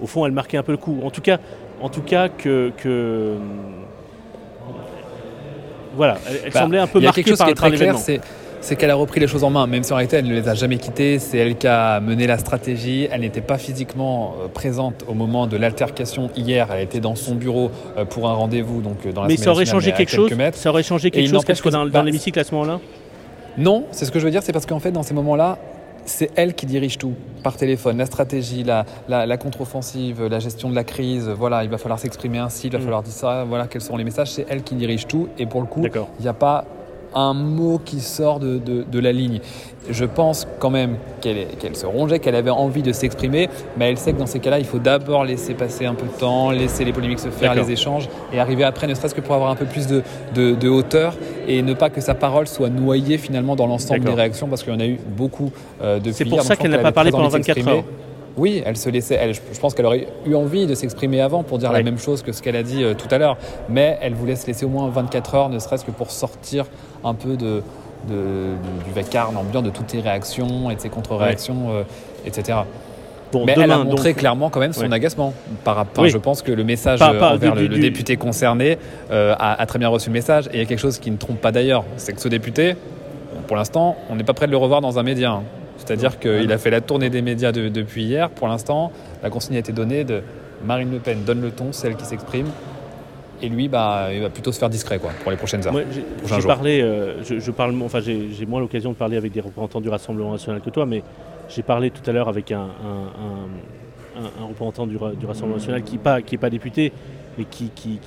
au 0.01 0.05
fond, 0.05 0.25
elle 0.25 0.33
marquait 0.33 0.57
un 0.57 0.63
peu 0.63 0.73
le 0.73 0.77
coup. 0.77 0.99
En 1.01 1.11
tout 1.11 1.21
cas, 1.21 1.39
en 1.79 1.87
tout 1.87 2.01
cas 2.01 2.27
que, 2.27 2.73
voilà, 5.95 6.17
elle, 6.27 6.51
bah, 6.51 6.61
semblait 6.61 6.79
un 6.79 6.87
peu 6.87 6.99
marquée 6.99 7.23
quelque 7.23 7.37
chose 7.37 7.45
qui 7.45 7.51
est 7.51 7.55
très 7.55 7.71
clair, 7.71 7.95
c'est 8.61 8.75
qu'elle 8.75 8.91
a 8.91 8.95
repris 8.95 9.19
les 9.19 9.27
choses 9.27 9.43
en 9.43 9.49
main, 9.49 9.65
même 9.65 9.83
si 9.83 9.91
en 9.91 9.95
réalité 9.95 10.17
elle 10.17 10.27
ne 10.27 10.35
les 10.35 10.47
a 10.47 10.53
jamais 10.53 10.77
quittées. 10.77 11.17
C'est 11.17 11.39
elle 11.39 11.57
qui 11.57 11.67
a 11.67 11.99
mené 11.99 12.27
la 12.27 12.37
stratégie. 12.37 13.07
Elle 13.11 13.21
n'était 13.21 13.41
pas 13.41 13.57
physiquement 13.57 14.35
euh, 14.39 14.47
présente 14.47 15.03
au 15.07 15.15
moment 15.15 15.47
de 15.47 15.57
l'altercation 15.57 16.29
hier. 16.35 16.67
Elle 16.71 16.83
était 16.83 16.99
dans 16.99 17.15
son 17.15 17.33
bureau 17.33 17.71
euh, 17.97 18.05
pour 18.05 18.29
un 18.29 18.33
rendez-vous, 18.33 18.81
donc 18.81 18.97
euh, 19.05 19.11
dans 19.11 19.23
la 19.23 19.27
Mais 19.27 19.37
ça 19.37 19.51
aurait 19.51 19.65
changé 19.65 19.91
quelque 19.93 20.11
chose? 20.11 20.31
Ça 20.53 20.69
aurait 20.69 20.83
changé 20.83 21.09
quelque 21.09 21.29
chose 21.29 21.43
que 21.43 21.69
dans, 21.69 21.85
dans 21.87 22.03
l'hémicycle 22.03 22.39
à 22.39 22.43
ce 22.43 22.53
moment-là? 22.53 22.79
Non, 23.57 23.85
c'est 23.91 24.05
ce 24.05 24.11
que 24.11 24.19
je 24.19 24.25
veux 24.25 24.31
dire, 24.31 24.43
c'est 24.43 24.53
parce 24.53 24.65
qu'en 24.65 24.79
fait 24.79 24.91
dans 24.91 25.03
ces 25.03 25.13
moments-là, 25.13 25.57
c'est 26.05 26.31
elle 26.35 26.53
qui 26.53 26.65
dirige 26.65 26.97
tout 26.97 27.13
par 27.43 27.57
téléphone, 27.57 27.97
la 27.97 28.05
stratégie, 28.05 28.63
la, 28.63 28.85
la, 29.07 29.37
contre-offensive, 29.37 30.25
la 30.25 30.39
gestion 30.39 30.69
de 30.69 30.75
la 30.75 30.83
crise. 30.83 31.29
Voilà, 31.29 31.63
il 31.63 31.69
va 31.69 31.77
falloir 31.77 31.99
s'exprimer 31.99 32.37
ainsi, 32.37 32.67
il 32.67 32.73
va 32.73 32.79
mm. 32.79 32.81
falloir 32.81 33.03
dire 33.03 33.13
ça. 33.13 33.43
Voilà, 33.43 33.67
quels 33.67 33.81
sont 33.81 33.97
les 33.97 34.03
messages. 34.03 34.31
C'est 34.31 34.45
elle 34.49 34.63
qui 34.63 34.75
dirige 34.75 35.07
tout. 35.07 35.29
Et 35.37 35.45
pour 35.45 35.61
le 35.61 35.67
coup, 35.67 35.83
il 35.85 36.21
n'y 36.21 36.27
a 36.27 36.33
pas 36.33 36.65
un 37.13 37.33
mot 37.33 37.79
qui 37.83 37.99
sort 37.99 38.39
de, 38.39 38.57
de, 38.57 38.99
la 38.99 39.11
ligne. 39.11 39.39
Je 39.89 40.05
pense 40.05 40.47
quand 40.59 40.69
même 40.69 40.97
qu'elle 41.21 41.75
se 41.75 41.85
rongeait, 41.85 42.19
qu'elle 42.19 42.35
avait 42.35 42.51
envie 42.51 42.83
de 42.83 42.91
s'exprimer, 42.91 43.49
mais 43.77 43.89
elle 43.89 43.97
sait 43.97 44.13
que 44.13 44.19
dans 44.19 44.27
ces 44.27 44.39
cas-là, 44.39 44.59
il 44.59 44.65
faut 44.65 44.79
d'abord 44.79 45.25
laisser 45.25 45.53
passer 45.53 45.85
un 45.85 45.95
peu 45.95 46.05
de 46.05 46.11
temps, 46.11 46.51
laisser 46.51 46.85
les 46.85 46.93
polémiques 46.93 47.19
se 47.19 47.29
faire, 47.29 47.55
les 47.55 47.71
échanges, 47.71 48.07
et 48.31 48.39
arriver 48.39 48.63
après, 48.63 48.87
ne 48.87 48.93
serait-ce 48.93 49.15
que 49.15 49.21
pour 49.21 49.35
avoir 49.35 49.49
un 49.49 49.55
peu 49.55 49.65
plus 49.65 49.87
de, 49.87 50.03
de, 50.33 50.69
hauteur, 50.69 51.15
et 51.47 51.61
ne 51.61 51.73
pas 51.73 51.89
que 51.89 52.01
sa 52.01 52.13
parole 52.13 52.47
soit 52.47 52.69
noyée 52.69 53.17
finalement 53.17 53.55
dans 53.55 53.67
l'ensemble 53.67 54.01
des 54.01 54.13
réactions, 54.13 54.47
parce 54.47 54.63
qu'il 54.63 54.73
y 54.73 54.75
en 54.75 54.79
a 54.79 54.85
eu 54.85 54.99
beaucoup 55.17 55.51
euh, 55.81 55.97
depuis 55.99 56.13
C'est 56.13 56.25
pour 56.25 56.41
ça 56.43 56.55
qu'elle 56.55 56.71
n'a 56.71 56.79
pas 56.79 56.91
parlé 56.91 57.11
pendant 57.11 57.29
24 57.29 57.67
heures. 57.67 57.83
Oui, 58.37 58.61
elle 58.65 58.77
se 58.77 58.89
laissait. 58.89 59.15
Elle, 59.15 59.33
je 59.33 59.59
pense 59.59 59.73
qu'elle 59.73 59.85
aurait 59.85 60.07
eu 60.25 60.35
envie 60.35 60.65
de 60.65 60.75
s'exprimer 60.75 61.21
avant 61.21 61.43
pour 61.43 61.57
dire 61.57 61.71
la 61.71 61.83
même 61.83 61.97
chose 61.97 62.21
que 62.21 62.31
ce 62.31 62.41
qu'elle 62.41 62.55
a 62.55 62.63
dit 62.63 62.83
euh, 62.83 62.93
tout 62.93 63.07
à 63.13 63.17
l'heure. 63.17 63.37
Mais 63.69 63.97
elle 64.01 64.13
voulait 64.13 64.35
se 64.35 64.47
laisser 64.47 64.65
au 64.65 64.69
moins 64.69 64.89
24 64.89 65.35
heures, 65.35 65.49
ne 65.49 65.59
serait-ce 65.59 65.85
que 65.85 65.91
pour 65.91 66.11
sortir 66.11 66.65
un 67.03 67.13
peu 67.13 67.35
de, 67.35 67.61
du 68.07 68.91
vacarme 68.93 69.37
ambiant 69.37 69.61
de 69.61 69.69
toutes 69.69 69.89
ses 69.89 69.99
réactions 69.99 70.69
et 70.71 70.75
de 70.75 70.81
ses 70.81 70.89
contre-réactions, 70.89 71.71
euh, 71.71 71.83
etc. 72.25 72.59
mais 73.45 73.53
elle 73.57 73.71
a 73.71 73.83
montré 73.83 74.13
clairement 74.13 74.49
quand 74.49 74.59
même 74.59 74.73
son 74.73 74.91
agacement 74.91 75.33
par 75.63 75.75
rapport. 75.75 76.07
Je 76.07 76.17
pense 76.17 76.41
que 76.41 76.51
le 76.51 76.63
message 76.63 77.01
envers 77.01 77.55
le, 77.55 77.67
député 77.67 78.17
concerné 78.17 78.77
euh, 79.11 79.35
a, 79.37 79.65
très 79.65 79.79
bien 79.79 79.89
reçu 79.89 80.09
le 80.09 80.13
message. 80.13 80.47
Et 80.47 80.55
il 80.55 80.59
y 80.59 80.63
a 80.63 80.65
quelque 80.65 80.79
chose 80.79 80.99
qui 80.99 81.11
ne 81.11 81.17
trompe 81.17 81.41
pas 81.41 81.51
d'ailleurs, 81.51 81.83
c'est 81.97 82.13
que 82.13 82.21
ce 82.21 82.27
député, 82.27 82.75
pour 83.47 83.57
l'instant, 83.57 83.97
on 84.09 84.15
n'est 84.15 84.23
pas 84.23 84.33
prêt 84.33 84.47
de 84.47 84.51
le 84.51 84.57
revoir 84.57 84.81
dans 84.81 84.99
un 84.99 85.03
média. 85.03 85.41
C'est-à-dire 85.85 86.19
qu'il 86.19 86.51
a 86.51 86.57
fait 86.57 86.69
la 86.69 86.81
tournée 86.81 87.09
des 87.09 87.21
médias 87.21 87.51
depuis 87.51 88.03
hier. 88.03 88.29
Pour 88.29 88.47
l'instant, 88.47 88.91
la 89.23 89.29
consigne 89.29 89.55
a 89.55 89.59
été 89.59 89.71
donnée 89.71 90.03
de 90.03 90.21
Marine 90.63 90.91
Le 90.91 90.99
Pen 90.99 91.23
donne 91.23 91.41
le 91.41 91.51
ton, 91.51 91.71
celle 91.71 91.95
qui 91.95 92.05
s'exprime. 92.05 92.47
Et 93.41 93.49
lui, 93.49 93.67
bah, 93.67 94.09
il 94.13 94.21
va 94.21 94.29
plutôt 94.29 94.51
se 94.51 94.59
faire 94.59 94.69
discret 94.69 94.99
quoi, 94.99 95.09
pour 95.23 95.31
les 95.31 95.37
prochaines 95.37 95.65
heures. 95.65 95.73
j'ai 96.23 96.47
parlé, 96.47 96.81
euh, 96.81 97.23
je, 97.23 97.51
parle, 97.51 97.75
enfin, 97.83 97.99
j'ai 97.99 98.45
moins 98.45 98.59
l'occasion 98.59 98.91
de 98.91 98.95
parler 98.95 99.17
avec 99.17 99.31
des 99.31 99.41
représentants 99.41 99.81
du 99.81 99.89
Rassemblement 99.89 100.33
national 100.33 100.61
que 100.61 100.69
toi, 100.69 100.85
mais 100.85 101.01
j'ai 101.49 101.63
parlé 101.63 101.89
tout 101.89 102.07
à 102.07 102.13
l'heure 102.13 102.29
avec 102.29 102.51
un, 102.51 102.67
représentant 104.47 104.85
du, 104.85 104.97
Rassemblement 104.97 105.57
national 105.57 105.81
qui 105.81 105.93
n'est 105.93 106.03
pas, 106.03 106.21
qui 106.21 106.37
pas 106.37 106.51
député 106.51 106.93
mais 107.37 107.45
qui, 107.45 107.71
qui, 107.73 107.99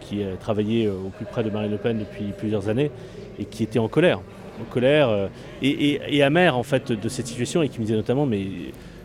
qui, 0.00 0.22
a 0.24 0.36
travaillé 0.36 0.88
au 0.88 1.08
plus 1.16 1.24
près 1.24 1.44
de 1.44 1.50
Marine 1.50 1.70
Le 1.70 1.78
Pen 1.78 1.98
depuis 1.98 2.32
plusieurs 2.36 2.68
années 2.68 2.90
et 3.38 3.44
qui 3.44 3.62
était 3.62 3.78
en 3.78 3.88
colère. 3.88 4.20
En 4.60 4.64
colère 4.64 5.28
et, 5.62 6.00
et, 6.16 6.22
amer 6.22 6.56
en 6.56 6.62
fait 6.62 6.92
de 6.92 7.08
cette 7.08 7.26
situation 7.26 7.62
et 7.62 7.68
qui 7.68 7.80
me 7.80 7.84
disait 7.84 7.96
notamment 7.96 8.24
mais 8.24 8.46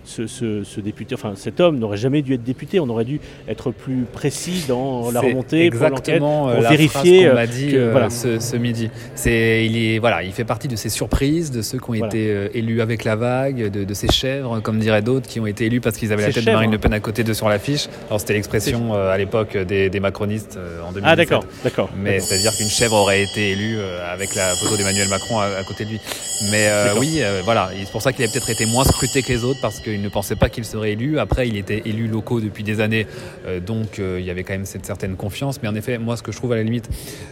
ce, 0.09 0.79
député, 0.79 1.15
enfin 1.15 1.33
cet 1.35 1.59
homme 1.59 1.77
n'aurait 1.77 1.97
jamais 1.97 2.21
dû 2.21 2.33
être 2.33 2.43
député. 2.43 2.79
On 2.79 2.89
aurait 2.89 3.05
dû 3.05 3.19
être 3.47 3.71
plus 3.71 4.05
précis 4.11 4.65
dans 4.67 5.11
la 5.11 5.21
remontée, 5.21 5.65
exactement 5.65 6.45
pour, 6.45 6.49
euh, 6.49 6.55
pour 6.55 6.69
vérifier. 6.69 7.27
qu'on 7.27 7.35
m'a 7.35 7.47
dit 7.47 7.71
euh, 7.73 7.91
voilà. 7.91 8.09
ce, 8.09 8.55
midi. 8.57 8.89
C'est, 9.15 9.65
il 9.65 9.77
est, 9.77 9.99
voilà, 9.99 10.23
il 10.23 10.31
fait 10.31 10.43
partie 10.43 10.67
de 10.67 10.75
ces 10.75 10.89
surprises, 10.89 11.51
de 11.51 11.61
ceux 11.61 11.77
qui 11.77 11.89
ont 11.89 11.93
été 11.93 12.29
euh, 12.29 12.47
élus 12.53 12.81
avec 12.81 13.03
la 13.03 13.15
vague, 13.15 13.69
de, 13.69 13.93
ces 13.93 14.07
chèvres, 14.07 14.59
comme 14.61 14.79
diraient 14.79 15.01
d'autres, 15.01 15.27
qui 15.27 15.39
ont 15.39 15.47
été 15.47 15.65
élus 15.65 15.81
parce 15.81 15.97
qu'ils 15.97 16.11
avaient 16.13 16.27
la 16.27 16.33
tête 16.33 16.45
de 16.45 16.51
Marine 16.51 16.71
Le 16.71 16.77
Pen 16.77 16.93
à 16.93 16.99
côté 16.99 17.23
d'eux 17.23 17.33
sur 17.33 17.49
l'affiche. 17.49 17.87
Alors 18.07 18.19
c'était 18.19 18.33
l'expression 18.33 18.93
à 18.93 19.17
l'époque 19.17 19.57
des, 19.57 19.99
macronistes 19.99 20.57
en 20.57 20.93
2017. 20.93 21.03
Ah 21.03 21.15
d'accord, 21.15 21.43
d'accord. 21.63 21.89
Mais 21.97 22.19
c'est-à-dire 22.19 22.55
qu'une 22.55 22.69
chèvre 22.69 22.95
aurait 22.95 23.23
été 23.23 23.51
élue 23.51 23.77
avec 24.11 24.33
la 24.35 24.55
photo 24.55 24.77
d'Emmanuel 24.77 25.09
Macron 25.09 25.39
à, 25.39 25.63
côté 25.67 25.83
de 25.85 25.91
lui. 25.91 25.99
Mais 26.51 26.69
oui, 26.97 27.21
voilà, 27.43 27.69
c'est 27.77 27.91
pour 27.91 28.01
ça 28.01 28.13
qu'il 28.13 28.23
a 28.25 28.27
peut-être 28.27 28.49
été 28.49 28.65
moins 28.65 28.85
scruté 28.85 29.21
que 29.21 29.29
les 29.29 29.43
autres 29.43 29.59
parce 29.61 29.79
que 29.79 29.89
il 29.99 30.03
ne 30.03 30.09
pensait 30.09 30.35
pas 30.35 30.49
qu'il 30.49 30.65
serait 30.65 30.93
élu. 30.93 31.19
Après, 31.19 31.47
il 31.47 31.57
était 31.57 31.81
élu 31.85 32.07
locaux 32.07 32.39
depuis 32.39 32.63
des 32.63 32.79
années, 32.79 33.05
euh, 33.45 33.59
donc 33.59 33.99
euh, 33.99 34.17
il 34.19 34.25
y 34.25 34.29
avait 34.29 34.43
quand 34.43 34.53
même 34.53 34.65
cette 34.65 34.85
certaine 34.85 35.15
confiance. 35.15 35.61
Mais 35.61 35.67
en 35.67 35.75
effet, 35.75 35.97
moi, 35.97 36.15
ce 36.15 36.23
que 36.23 36.31
je 36.31 36.37
trouve 36.37 36.53
à 36.53 36.55
la 36.55 36.63
limite, 36.63 36.89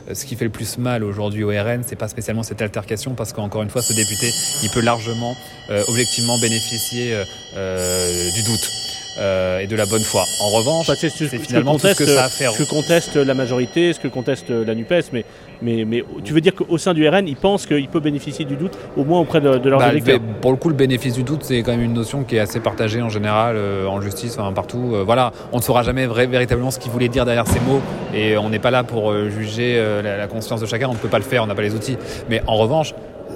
euh, 0.09 0.13
ce 0.13 0.25
qui 0.25 0.36
fait 0.36 0.45
le 0.45 0.51
plus 0.51 0.77
mal 0.77 1.03
aujourd'hui 1.03 1.43
au 1.43 1.50
RN, 1.50 1.83
c'est 1.86 1.95
pas 1.95 2.09
spécialement 2.09 2.43
cette 2.43 2.62
altercation, 2.62 3.13
parce 3.13 3.31
qu'encore 3.31 3.63
une 3.63 3.69
fois, 3.69 3.81
ce 3.81 3.93
député, 3.93 4.29
il 4.63 4.69
peut 4.69 4.81
largement, 4.81 5.36
objectivement 5.88 6.38
bénéficier 6.39 7.15
du 7.53 8.43
doute. 8.43 8.87
Euh, 9.19 9.59
et 9.59 9.67
de 9.67 9.75
la 9.75 9.86
bonne 9.86 10.01
foi. 10.01 10.24
En 10.41 10.50
revanche, 10.50 10.91
c'est 10.95 11.09
finalement 11.38 11.77
ce 11.77 11.95
que 11.97 12.05
ça 12.05 12.25
a 12.25 12.29
fait. 12.29 12.45
Ce 12.47 12.63
que 12.63 12.69
conteste 12.69 13.15
la 13.15 13.33
majorité, 13.33 13.93
ce 13.93 14.00
que 14.00 14.07
conteste 14.07 14.50
la 14.50 14.75
NUPES, 14.75 15.12
mais, 15.12 15.25
mais, 15.62 15.86
mais 15.86 16.03
tu 16.24 16.33
veux 16.33 16.41
dire 16.41 16.53
qu'au 16.53 16.77
sein 16.77 16.93
du 16.93 17.07
RN, 17.07 17.27
ils 17.27 17.36
pensent 17.36 17.65
qu'il 17.65 17.88
peut 17.88 18.00
bénéficier 18.00 18.45
du 18.45 18.55
doute, 18.55 18.77
au 18.95 19.03
moins 19.03 19.19
auprès 19.19 19.41
de, 19.41 19.57
de 19.57 19.69
leurs 19.69 19.79
bah, 19.79 19.91
électeurs 19.91 20.19
Pour 20.41 20.51
le 20.51 20.57
coup, 20.57 20.69
le 20.69 20.75
bénéfice 20.75 21.13
du 21.13 21.24
doute, 21.24 21.43
c'est 21.43 21.63
quand 21.63 21.71
même 21.71 21.83
une 21.83 21.93
notion 21.93 22.24
qui 22.24 22.36
est 22.36 22.39
assez 22.39 22.59
partagée 22.59 23.01
en 23.01 23.09
général, 23.09 23.55
euh, 23.57 23.88
en 23.88 24.01
justice, 24.01 24.38
enfin, 24.38 24.53
partout. 24.53 24.91
Euh, 24.93 25.03
voilà, 25.03 25.31
on 25.51 25.57
ne 25.57 25.63
saura 25.63 25.83
jamais 25.83 26.05
véritablement 26.05 26.71
ce 26.71 26.79
qu'il 26.79 26.91
voulait 26.91 27.09
dire 27.09 27.25
derrière 27.25 27.47
ces 27.47 27.59
mots, 27.62 27.81
et 28.13 28.38
on 28.38 28.50
n'est 28.50 28.59
pas 28.59 28.71
là 28.71 28.83
pour 28.83 29.13
juger 29.29 29.81
la, 30.03 30.17
la 30.17 30.27
conscience 30.27 30.62
de 30.62 30.65
chacun, 30.65 30.89
on 30.89 30.93
ne 30.93 30.97
peut 30.97 31.07
pas 31.07 31.17
le 31.17 31.24
faire, 31.24 31.43
on 31.43 31.47
n'a 31.47 31.55
pas 31.55 31.62
les 31.62 31.74
outils. 31.74 31.97
Mais 32.29 32.41
en 32.45 32.55
revanche, 32.55 32.93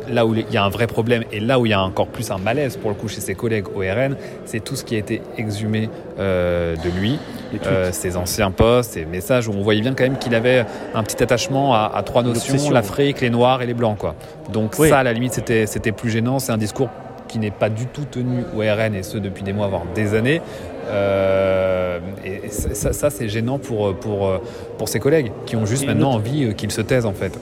là 0.09 0.25
où 0.25 0.35
il 0.35 0.51
y 0.51 0.57
a 0.57 0.63
un 0.63 0.69
vrai 0.69 0.87
problème 0.87 1.23
et 1.31 1.39
là 1.39 1.59
où 1.59 1.65
il 1.65 1.69
y 1.69 1.73
a 1.73 1.81
encore 1.81 2.07
plus 2.07 2.31
un 2.31 2.37
malaise 2.37 2.77
pour 2.77 2.89
le 2.89 2.95
coup 2.95 3.07
chez 3.07 3.21
ses 3.21 3.35
collègues 3.35 3.67
au 3.75 3.79
RN, 3.79 4.15
c'est 4.45 4.63
tout 4.63 4.75
ce 4.75 4.83
qui 4.83 4.95
a 4.95 4.97
été 4.97 5.21
exhumé 5.37 5.89
euh, 6.19 6.75
de 6.75 6.89
lui, 6.89 7.19
euh, 7.65 7.91
ses 7.91 8.17
anciens 8.17 8.51
postes, 8.51 8.93
ses 8.93 9.05
messages 9.05 9.47
où 9.47 9.53
on 9.53 9.61
voyait 9.61 9.81
bien 9.81 9.93
quand 9.93 10.03
même 10.03 10.17
qu'il 10.17 10.35
avait 10.35 10.65
un 10.93 11.03
petit 11.03 11.21
attachement 11.21 11.73
à, 11.73 12.01
trois 12.05 12.23
notions, 12.23 12.69
l'Afrique, 12.71 13.21
les 13.21 13.29
Noirs 13.29 13.61
et 13.61 13.65
les 13.65 13.73
Blancs. 13.73 13.97
Quoi. 13.97 14.15
Donc 14.51 14.75
ça, 14.75 14.99
à 14.99 15.03
la 15.03 15.13
limite, 15.13 15.33
c'était 15.33 15.91
plus 15.91 16.09
gênant. 16.09 16.39
C'est 16.39 16.51
un 16.51 16.57
discours 16.57 16.89
qui 17.27 17.39
n'est 17.39 17.51
pas 17.51 17.69
du 17.69 17.85
tout 17.85 18.03
tenu 18.03 18.43
au 18.55 18.59
RN 18.59 18.93
et 18.93 19.03
ce 19.03 19.17
depuis 19.17 19.43
des 19.43 19.53
mois, 19.53 19.67
voire 19.67 19.83
des 19.95 20.13
années. 20.13 20.41
Euh, 20.87 21.99
et 22.25 22.49
ça, 22.49 23.09
c'est 23.09 23.29
gênant 23.29 23.57
pour, 23.57 23.95
pour, 23.95 24.31
pour 24.77 24.89
ses 24.89 24.99
collègues 24.99 25.31
qui 25.45 25.55
ont 25.55 25.65
juste 25.65 25.85
maintenant 25.85 26.11
envie 26.11 26.53
qu'il 26.55 26.71
se 26.71 26.81
taise 26.81 27.05
en 27.05 27.13
fait. 27.13 27.37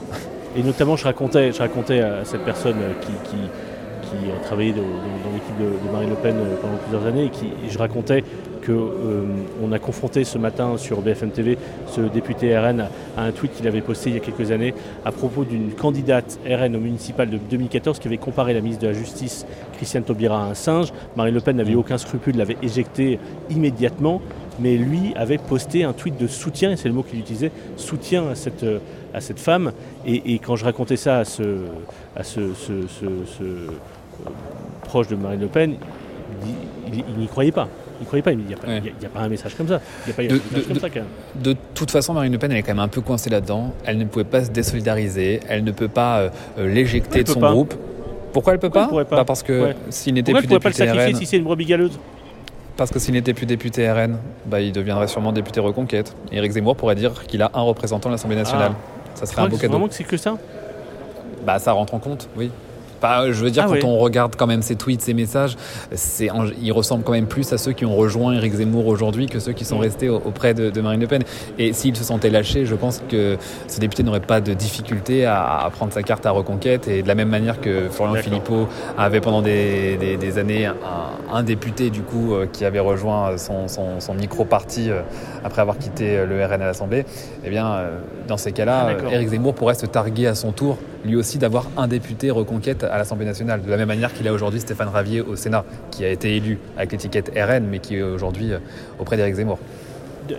Et 0.56 0.62
notamment, 0.62 0.96
je 0.96 1.04
racontais, 1.04 1.52
je 1.52 1.58
racontais 1.58 2.00
à 2.00 2.24
cette 2.24 2.44
personne 2.44 2.78
qui, 3.00 3.30
qui, 3.30 3.36
qui 4.10 4.30
a 4.30 4.44
travaillé 4.44 4.72
dans, 4.72 4.82
l'équipe 4.82 5.58
de, 5.58 5.92
Marine 5.92 6.10
Le 6.10 6.16
Pen 6.16 6.36
euh, 6.36 6.56
pendant 6.60 6.76
plusieurs 6.76 7.06
années, 7.06 7.26
et 7.26 7.30
qui, 7.30 7.46
je 7.68 7.78
racontais 7.78 8.24
qu'on 8.66 8.72
euh, 8.72 9.72
a 9.72 9.78
confronté 9.78 10.24
ce 10.24 10.36
matin 10.38 10.76
sur 10.76 11.00
BFM 11.00 11.30
TV 11.30 11.56
ce 11.86 12.00
député 12.00 12.58
RN 12.58 12.88
à, 13.16 13.22
un 13.22 13.32
tweet 13.32 13.52
qu'il 13.52 13.66
avait 13.66 13.80
posté 13.80 14.10
il 14.10 14.14
y 14.14 14.16
a 14.18 14.20
quelques 14.20 14.50
années 14.50 14.74
à 15.04 15.12
propos 15.12 15.44
d'une 15.44 15.72
candidate 15.72 16.38
RN 16.46 16.76
au 16.76 16.80
municipal 16.80 17.30
de 17.30 17.38
2014 17.38 17.98
qui 17.98 18.08
avait 18.08 18.18
comparé 18.18 18.52
la 18.52 18.60
ministre 18.60 18.82
de 18.82 18.88
la 18.88 18.94
Justice, 18.94 19.46
Christiane 19.74 20.02
Taubira, 20.02 20.42
à 20.42 20.46
un 20.50 20.54
singe. 20.54 20.92
Marine 21.16 21.34
Le 21.34 21.40
Pen 21.40 21.56
n'avait 21.56 21.74
aucun 21.74 21.96
scrupule, 21.96 22.36
l'avait 22.36 22.58
éjecté 22.62 23.18
immédiatement 23.50 24.20
mais 24.58 24.76
lui 24.76 25.12
avait 25.16 25.38
posté 25.38 25.84
un 25.84 25.92
tweet 25.92 26.18
de 26.18 26.26
soutien, 26.26 26.72
et 26.72 26.76
c'est 26.76 26.88
le 26.88 26.94
mot 26.94 27.02
qu'il 27.02 27.18
utilisait, 27.18 27.52
soutien 27.76 28.28
à 28.28 28.34
cette, 28.34 28.64
à 29.14 29.20
cette 29.20 29.40
femme. 29.40 29.72
Et, 30.06 30.38
quand 30.38 30.56
je 30.56 30.64
racontais 30.64 30.96
ça 30.96 31.18
à 31.18 31.24
ce, 31.24 31.42
à 32.16 32.22
ce, 32.22 32.40
euh, 32.40 33.66
proche 34.82 35.08
de 35.08 35.16
Marine 35.16 35.40
Le 35.40 35.46
Pen, 35.46 35.74
il, 36.92 37.18
n'y 37.18 37.26
croyait 37.26 37.52
pas. 37.52 37.68
Il 38.00 38.06
croyait 38.06 38.22
pas, 38.22 38.32
il 38.32 38.38
me 38.38 38.44
dit, 38.44 38.54
il 38.66 38.82
n'y 38.82 39.06
a, 39.06 39.08
pas 39.08 39.20
un 39.20 39.28
message 39.28 39.54
comme 39.54 39.68
ça. 39.68 39.80
de, 40.16 41.56
toute 41.74 41.90
façon, 41.90 42.14
Marine 42.14 42.32
Le 42.32 42.38
Pen, 42.38 42.50
elle 42.50 42.58
est 42.58 42.62
quand 42.62 42.72
même 42.72 42.78
un 42.80 42.88
peu 42.88 43.02
coincée 43.02 43.30
là-dedans. 43.30 43.74
Elle 43.84 43.98
ne 43.98 44.04
pouvait 44.04 44.24
pas 44.24 44.44
se 44.44 44.50
désolidariser, 44.50 45.40
elle 45.48 45.64
ne 45.64 45.72
peut 45.72 45.88
pas 45.88 46.20
euh, 46.20 46.30
euh, 46.58 46.72
l'éjecter 46.72 47.22
de 47.24 47.28
son 47.28 47.40
groupe. 47.40 47.74
Pourquoi 48.32 48.52
elle 48.52 48.60
peut 48.60 48.70
pas, 48.70 48.86
pas, 48.86 49.04
bah, 49.04 49.24
Parce 49.24 49.42
que 49.42 49.74
s'il 49.90 50.14
n'était 50.14 50.32
plus 50.32 50.42
député 50.42 50.60
pas 50.60 50.68
le 50.68 50.74
sacrifier 50.74 51.14
si 51.14 51.26
c'est 51.26 51.36
une 51.36 51.44
brebis 51.44 51.66
galeuse 51.66 51.98
parce 52.80 52.90
que 52.90 52.98
s'il 52.98 53.12
n'était 53.12 53.34
plus 53.34 53.44
député 53.44 53.92
RN, 53.92 54.16
bah, 54.46 54.62
il 54.62 54.72
deviendrait 54.72 55.06
sûrement 55.06 55.32
député 55.32 55.60
Reconquête. 55.60 56.16
Éric 56.32 56.52
Zemmour 56.52 56.76
pourrait 56.76 56.94
dire 56.94 57.26
qu'il 57.26 57.42
a 57.42 57.50
un 57.52 57.60
représentant 57.60 58.08
de 58.08 58.14
l'Assemblée 58.14 58.38
nationale. 58.38 58.72
Ah. 58.74 59.10
Ça 59.16 59.26
serait 59.26 59.42
un 59.42 59.48
beau 59.48 59.58
cadeau. 59.58 59.72
vraiment 59.72 59.88
que 59.88 59.92
c'est 59.92 60.04
que 60.04 60.16
ça? 60.16 60.38
Bah 61.44 61.58
ça 61.58 61.72
rentre 61.72 61.92
en 61.92 61.98
compte, 61.98 62.30
oui 62.38 62.50
je 63.02 63.44
veux 63.44 63.50
dire, 63.50 63.66
ah 63.68 63.72
quand 63.80 63.86
on 63.86 63.98
regarde 63.98 64.36
quand 64.36 64.46
même 64.46 64.62
ses 64.62 64.76
tweets, 64.76 65.02
ses 65.02 65.14
messages, 65.14 65.56
c'est, 65.92 66.28
il 66.60 66.72
ressemble 66.72 67.04
quand 67.04 67.12
même 67.12 67.26
plus 67.26 67.52
à 67.52 67.58
ceux 67.58 67.72
qui 67.72 67.84
ont 67.84 67.96
rejoint 67.96 68.34
Éric 68.34 68.54
Zemmour 68.54 68.86
aujourd'hui 68.86 69.26
que 69.26 69.38
ceux 69.38 69.52
qui 69.52 69.64
sont 69.64 69.78
restés 69.78 70.08
auprès 70.08 70.54
de, 70.54 70.80
Marine 70.80 71.00
Le 71.00 71.06
Pen. 71.06 71.22
Et 71.58 71.72
s'il 71.72 71.96
se 71.96 72.04
sentait 72.04 72.30
lâché, 72.30 72.66
je 72.66 72.74
pense 72.74 73.02
que 73.08 73.36
ce 73.68 73.80
député 73.80 74.02
n'aurait 74.02 74.20
pas 74.20 74.40
de 74.40 74.54
difficulté 74.54 75.26
à, 75.26 75.68
prendre 75.72 75.92
sa 75.92 76.02
carte 76.02 76.26
à 76.26 76.30
reconquête. 76.30 76.88
Et 76.88 77.02
de 77.02 77.08
la 77.08 77.14
même 77.14 77.28
manière 77.28 77.60
que 77.60 77.88
Florian 77.90 78.14
Philippot 78.22 78.68
avait 78.96 79.20
pendant 79.20 79.42
des, 79.42 80.38
années 80.38 80.70
un, 81.32 81.42
député 81.42 81.90
du 81.90 82.02
coup 82.02 82.34
euh, 82.34 82.46
qui 82.46 82.64
avait 82.64 82.80
rejoint 82.80 83.36
son, 83.38 84.14
micro-parti 84.14 84.90
euh, 84.90 85.00
après 85.44 85.62
avoir 85.62 85.78
quitté 85.78 86.18
euh, 86.18 86.26
le 86.26 86.44
RN 86.44 86.62
à 86.62 86.66
l'Assemblée, 86.66 87.04
eh 87.44 87.50
bien, 87.50 87.80
dans 88.28 88.36
ces 88.36 88.52
cas-là, 88.52 88.88
ah, 88.90 89.12
Éric 89.12 89.28
Zemmour 89.28 89.54
pourrait 89.54 89.74
se 89.74 89.86
targuer 89.86 90.26
à 90.26 90.34
son 90.34 90.52
tour, 90.52 90.78
lui 91.04 91.16
aussi, 91.16 91.38
d'avoir 91.38 91.66
un 91.76 91.88
député 91.88 92.30
reconquête 92.30 92.84
à 92.84 92.98
l'Assemblée 92.98 93.26
nationale, 93.26 93.62
de 93.62 93.70
la 93.70 93.76
même 93.76 93.88
manière 93.88 94.12
qu'il 94.12 94.26
a 94.28 94.32
aujourd'hui 94.32 94.60
Stéphane 94.60 94.88
Ravier 94.88 95.20
au 95.20 95.36
Sénat, 95.36 95.64
qui 95.90 96.04
a 96.04 96.10
été 96.10 96.36
élu 96.36 96.58
avec 96.76 96.92
l'étiquette 96.92 97.32
RN, 97.34 97.66
mais 97.66 97.78
qui 97.78 97.96
est 97.96 98.02
aujourd'hui 98.02 98.52
euh, 98.52 98.58
auprès 98.98 99.16
d'Éric 99.16 99.34
Zemmour. 99.34 99.58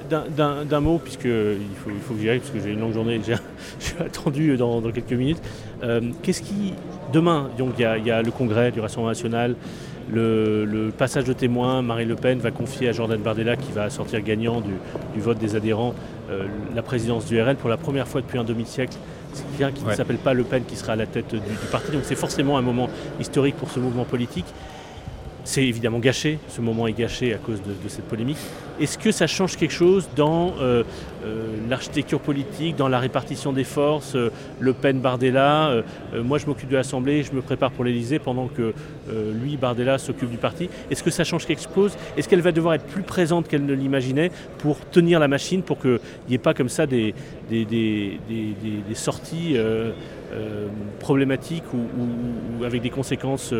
D'un 0.10 0.80
mot, 0.80 1.00
puisqu'il 1.00 1.58
faut, 1.84 2.14
que 2.14 2.22
j'y 2.22 2.30
aille, 2.30 2.40
parce 2.40 2.52
que 2.52 2.60
j'ai 2.60 2.72
une 2.72 2.80
longue 2.80 2.94
journée, 2.94 3.20
j'ai 3.26 3.36
attendu 4.04 4.56
dans, 4.56 4.82
quelques 4.92 5.12
minutes. 5.12 5.42
Euh, 5.84 6.00
qu'est-ce 6.22 6.42
qui, 6.42 6.74
demain, 7.12 7.50
il 7.58 7.82
y, 7.82 8.12
a 8.12 8.22
le 8.22 8.32
congrès 8.32 8.72
du 8.72 8.80
Rassemblement 8.80 9.10
national, 9.10 9.56
le, 10.14 10.92
passage 10.98 11.24
de 11.26 11.34
témoin, 11.34 11.82
Marine 11.82 12.08
Le 12.08 12.16
Pen 12.16 12.40
va 12.40 12.52
confier 12.52 12.90
à 12.90 12.92
Jordan 12.92 13.20
Bardella, 13.20 13.56
qui 13.56 13.72
va 13.72 13.90
sortir 13.90 14.22
gagnant 14.22 14.62
du, 14.62 15.20
vote 15.20 15.40
des 15.40 15.56
adhérents, 15.56 15.94
euh, 16.30 16.46
la 16.76 16.82
présidence 16.82 17.26
du 17.26 17.42
RN 17.42 17.56
pour 17.56 17.70
la 17.70 17.78
première 17.78 18.08
fois 18.08 18.22
depuis 18.22 18.38
un 18.38 18.44
demi-siècle. 18.44 18.98
C'est 19.34 19.44
quelqu'un 19.58 19.72
qui 19.72 19.84
ne 19.86 19.94
s'appelle 19.94 20.18
pas 20.18 20.34
Le 20.34 20.44
Pen 20.44 20.64
qui 20.66 20.76
sera 20.76 20.94
à 20.94 20.96
la 20.96 21.06
tête 21.06 21.34
du 21.34 21.68
parti. 21.72 21.92
Donc 21.92 22.02
c'est 22.06 22.16
forcément 22.16 22.58
un 22.58 22.62
moment 22.62 22.90
historique 23.20 23.56
pour 23.56 23.72
ce 23.72 23.80
mouvement 23.80 24.06
politique. 24.06 24.46
C'est 25.44 25.64
évidemment 25.64 25.98
gâché, 25.98 26.38
ce 26.50 26.62
moment 26.62 26.88
est 26.88 26.94
gâché 26.94 27.34
à 27.34 27.38
cause 27.38 27.62
de, 27.64 27.90
cette 27.90 28.06
polémique. 28.06 28.38
Est-ce 28.80 28.98
que 28.98 29.12
ça 29.12 29.26
change 29.26 29.58
quelque 29.58 29.74
chose 29.74 30.08
dans 30.16 30.54
euh, 30.60 30.84
euh, 31.26 31.46
l'architecture 31.68 32.20
politique, 32.20 32.76
dans 32.76 32.88
la 32.88 33.00
répartition 33.00 33.52
des 33.52 33.64
forces 33.64 34.16
euh, 34.16 34.32
Le 34.60 34.74
Pen, 34.74 35.00
Bardella, 35.00 35.84
moi 36.24 36.38
je 36.38 36.46
m'occupe 36.46 36.70
de 36.70 36.76
l'Assemblée, 36.76 37.24
je 37.24 37.32
me 37.34 37.42
prépare 37.42 37.72
pour 37.72 37.84
l'Elysée 37.84 38.20
pendant 38.20 38.48
que 38.48 38.74
lui, 39.10 39.58
Bardella, 39.58 39.98
s'occupe 39.98 40.30
du 40.30 40.38
parti. 40.38 40.70
Est-ce 40.90 41.04
que 41.04 41.12
ça 41.12 41.24
change 41.24 41.46
quelque 41.46 41.64
chose? 41.74 41.98
Est-ce 42.18 42.30
qu'elle 42.30 42.42
va 42.42 42.52
devoir 42.52 42.76
être 42.76 42.86
plus 42.86 43.04
présente 43.04 43.48
qu'elle 43.48 43.66
ne 43.66 43.74
l'imaginait 43.74 44.32
pour 44.60 44.80
tenir 44.90 45.20
la 45.20 45.28
machine, 45.28 45.64
pour 45.64 45.80
qu'il 45.80 46.00
n'y 46.30 46.36
ait 46.36 46.40
pas 46.40 46.54
comme 46.54 46.70
ça 46.70 46.86
des, 46.86 47.14
des, 47.50 48.20
sorties 48.94 49.58
problématiques 51.00 51.64
ou, 51.74 52.64
avec 52.64 52.82
des 52.82 52.90
conséquences 52.90 53.54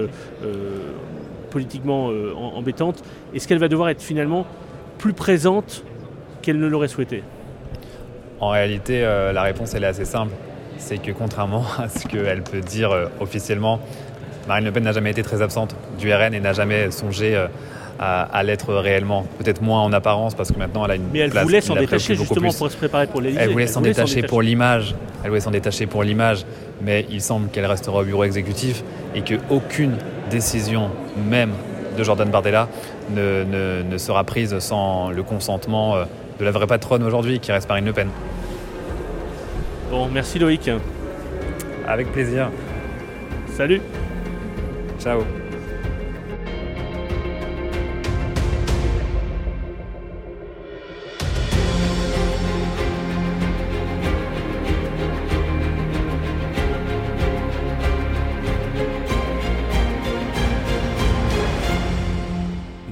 politiquement 1.52 2.10
euh, 2.10 2.34
embêtante, 2.36 3.04
est-ce 3.36 3.48
qu'elle 3.48 3.60
va 3.60 3.68
devoir 3.68 3.90
être 3.90 4.02
finalement 4.02 4.48
plus 4.98 5.14
présente 5.14 5.84
qu'elle 6.42 6.58
ne 6.58 6.68
l'aurait 6.68 6.88
souhaité? 6.88 7.24
En 8.40 8.50
réalité, 8.50 9.04
euh, 9.04 9.32
la 9.32 9.44
réponse 9.44 9.76
elle 9.76 9.84
est 9.84 9.88
assez 9.88 10.06
simple. 10.06 10.32
C'est 10.80 10.98
que 10.98 11.12
contrairement 11.12 11.64
à 11.78 11.90
ce 11.90 12.08
qu'elle 12.08 12.42
peut 12.42 12.62
dire 12.62 12.92
euh, 12.92 13.06
officiellement, 13.20 13.80
Marine 14.48 14.66
Le 14.66 14.72
Pen 14.72 14.84
n'a 14.84 14.94
jamais 14.94 15.12
été 15.12 15.22
très 15.22 15.44
absente 15.44 15.76
du 16.00 16.12
RN 16.12 16.34
et 16.34 16.40
n'a 16.40 16.54
jamais 16.54 16.90
songé 16.90 17.38
à, 18.02 18.44
l'être 18.44 18.74
réellement. 18.74 19.28
Peut-être 19.38 19.62
moins 19.62 19.82
en 19.82 19.94
apparence 19.94 20.34
parce 20.34 20.52
que 20.52 20.58
maintenant 20.58 20.84
elle 20.86 20.92
a 20.92 20.96
une 20.96 21.08
Mais 21.14 21.20
elle 21.20 21.32
voulait 21.32 21.62
s'en 21.62 21.76
détacher 21.76 22.16
justement 22.16 22.52
pour 22.52 22.72
se 22.72 22.78
préparer 22.78 23.06
pour 23.06 23.22
l'Élysée. 23.22 23.42
Elle 23.44 23.52
voulait 23.52 23.68
s'en 23.68 23.82
détacher 23.82 24.24
pour 24.24 24.42
l'image. 24.42 24.96
Elle 25.24 25.30
voulait 25.30 25.42
s'en 25.42 25.52
détacher 25.52 25.86
pour 25.86 26.04
l'image. 26.04 26.44
Mais 26.82 27.06
il 27.12 27.22
semble 27.22 27.50
qu'elle 27.50 27.68
restera 27.68 28.00
au 28.00 28.04
bureau 28.04 28.24
exécutif 28.24 28.84
et 29.14 29.22
qu'aucune 29.22 29.98
décision 30.32 30.90
même 31.22 31.52
de 31.98 32.04
Jordan 32.04 32.30
Bardella 32.30 32.68
ne, 33.10 33.44
ne, 33.84 33.98
sera 33.98 34.24
prise 34.24 34.58
sans 34.60 35.10
le 35.12 35.24
consentement 35.24 35.96
euh, 35.96 36.06
de 36.40 36.46
la 36.46 36.52
vraie 36.52 36.68
patronne 36.68 37.04
aujourd'hui 37.04 37.40
qui 37.40 37.52
reste 37.52 37.68
Marine 37.68 37.86
Le 37.86 37.94
Pen. 37.94 38.10
Bon, 39.90 40.08
merci 40.08 40.40
Loïc. 40.40 40.70
Avec 41.88 42.12
plaisir. 42.12 42.50
Salut. 43.56 43.82
Ciao. 45.00 45.22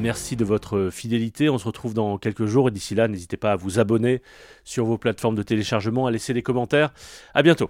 Merci 0.09 0.35
de 0.35 0.43
votre 0.43 0.89
fidélité. 0.89 1.51
On 1.51 1.59
se 1.59 1.65
retrouve 1.65 1.93
dans 1.93 2.17
quelques 2.17 2.47
jours 2.47 2.69
et 2.69 2.71
d'ici 2.71 2.95
là, 2.95 3.07
n'hésitez 3.07 3.37
pas 3.37 3.51
à 3.51 3.55
vous 3.55 3.77
abonner 3.77 4.23
sur 4.63 4.83
vos 4.83 4.97
plateformes 4.97 5.35
de 5.35 5.43
téléchargement, 5.43 6.07
à 6.07 6.11
laisser 6.11 6.33
des 6.33 6.41
commentaires. 6.41 6.91
À 7.35 7.43
bientôt. 7.43 7.69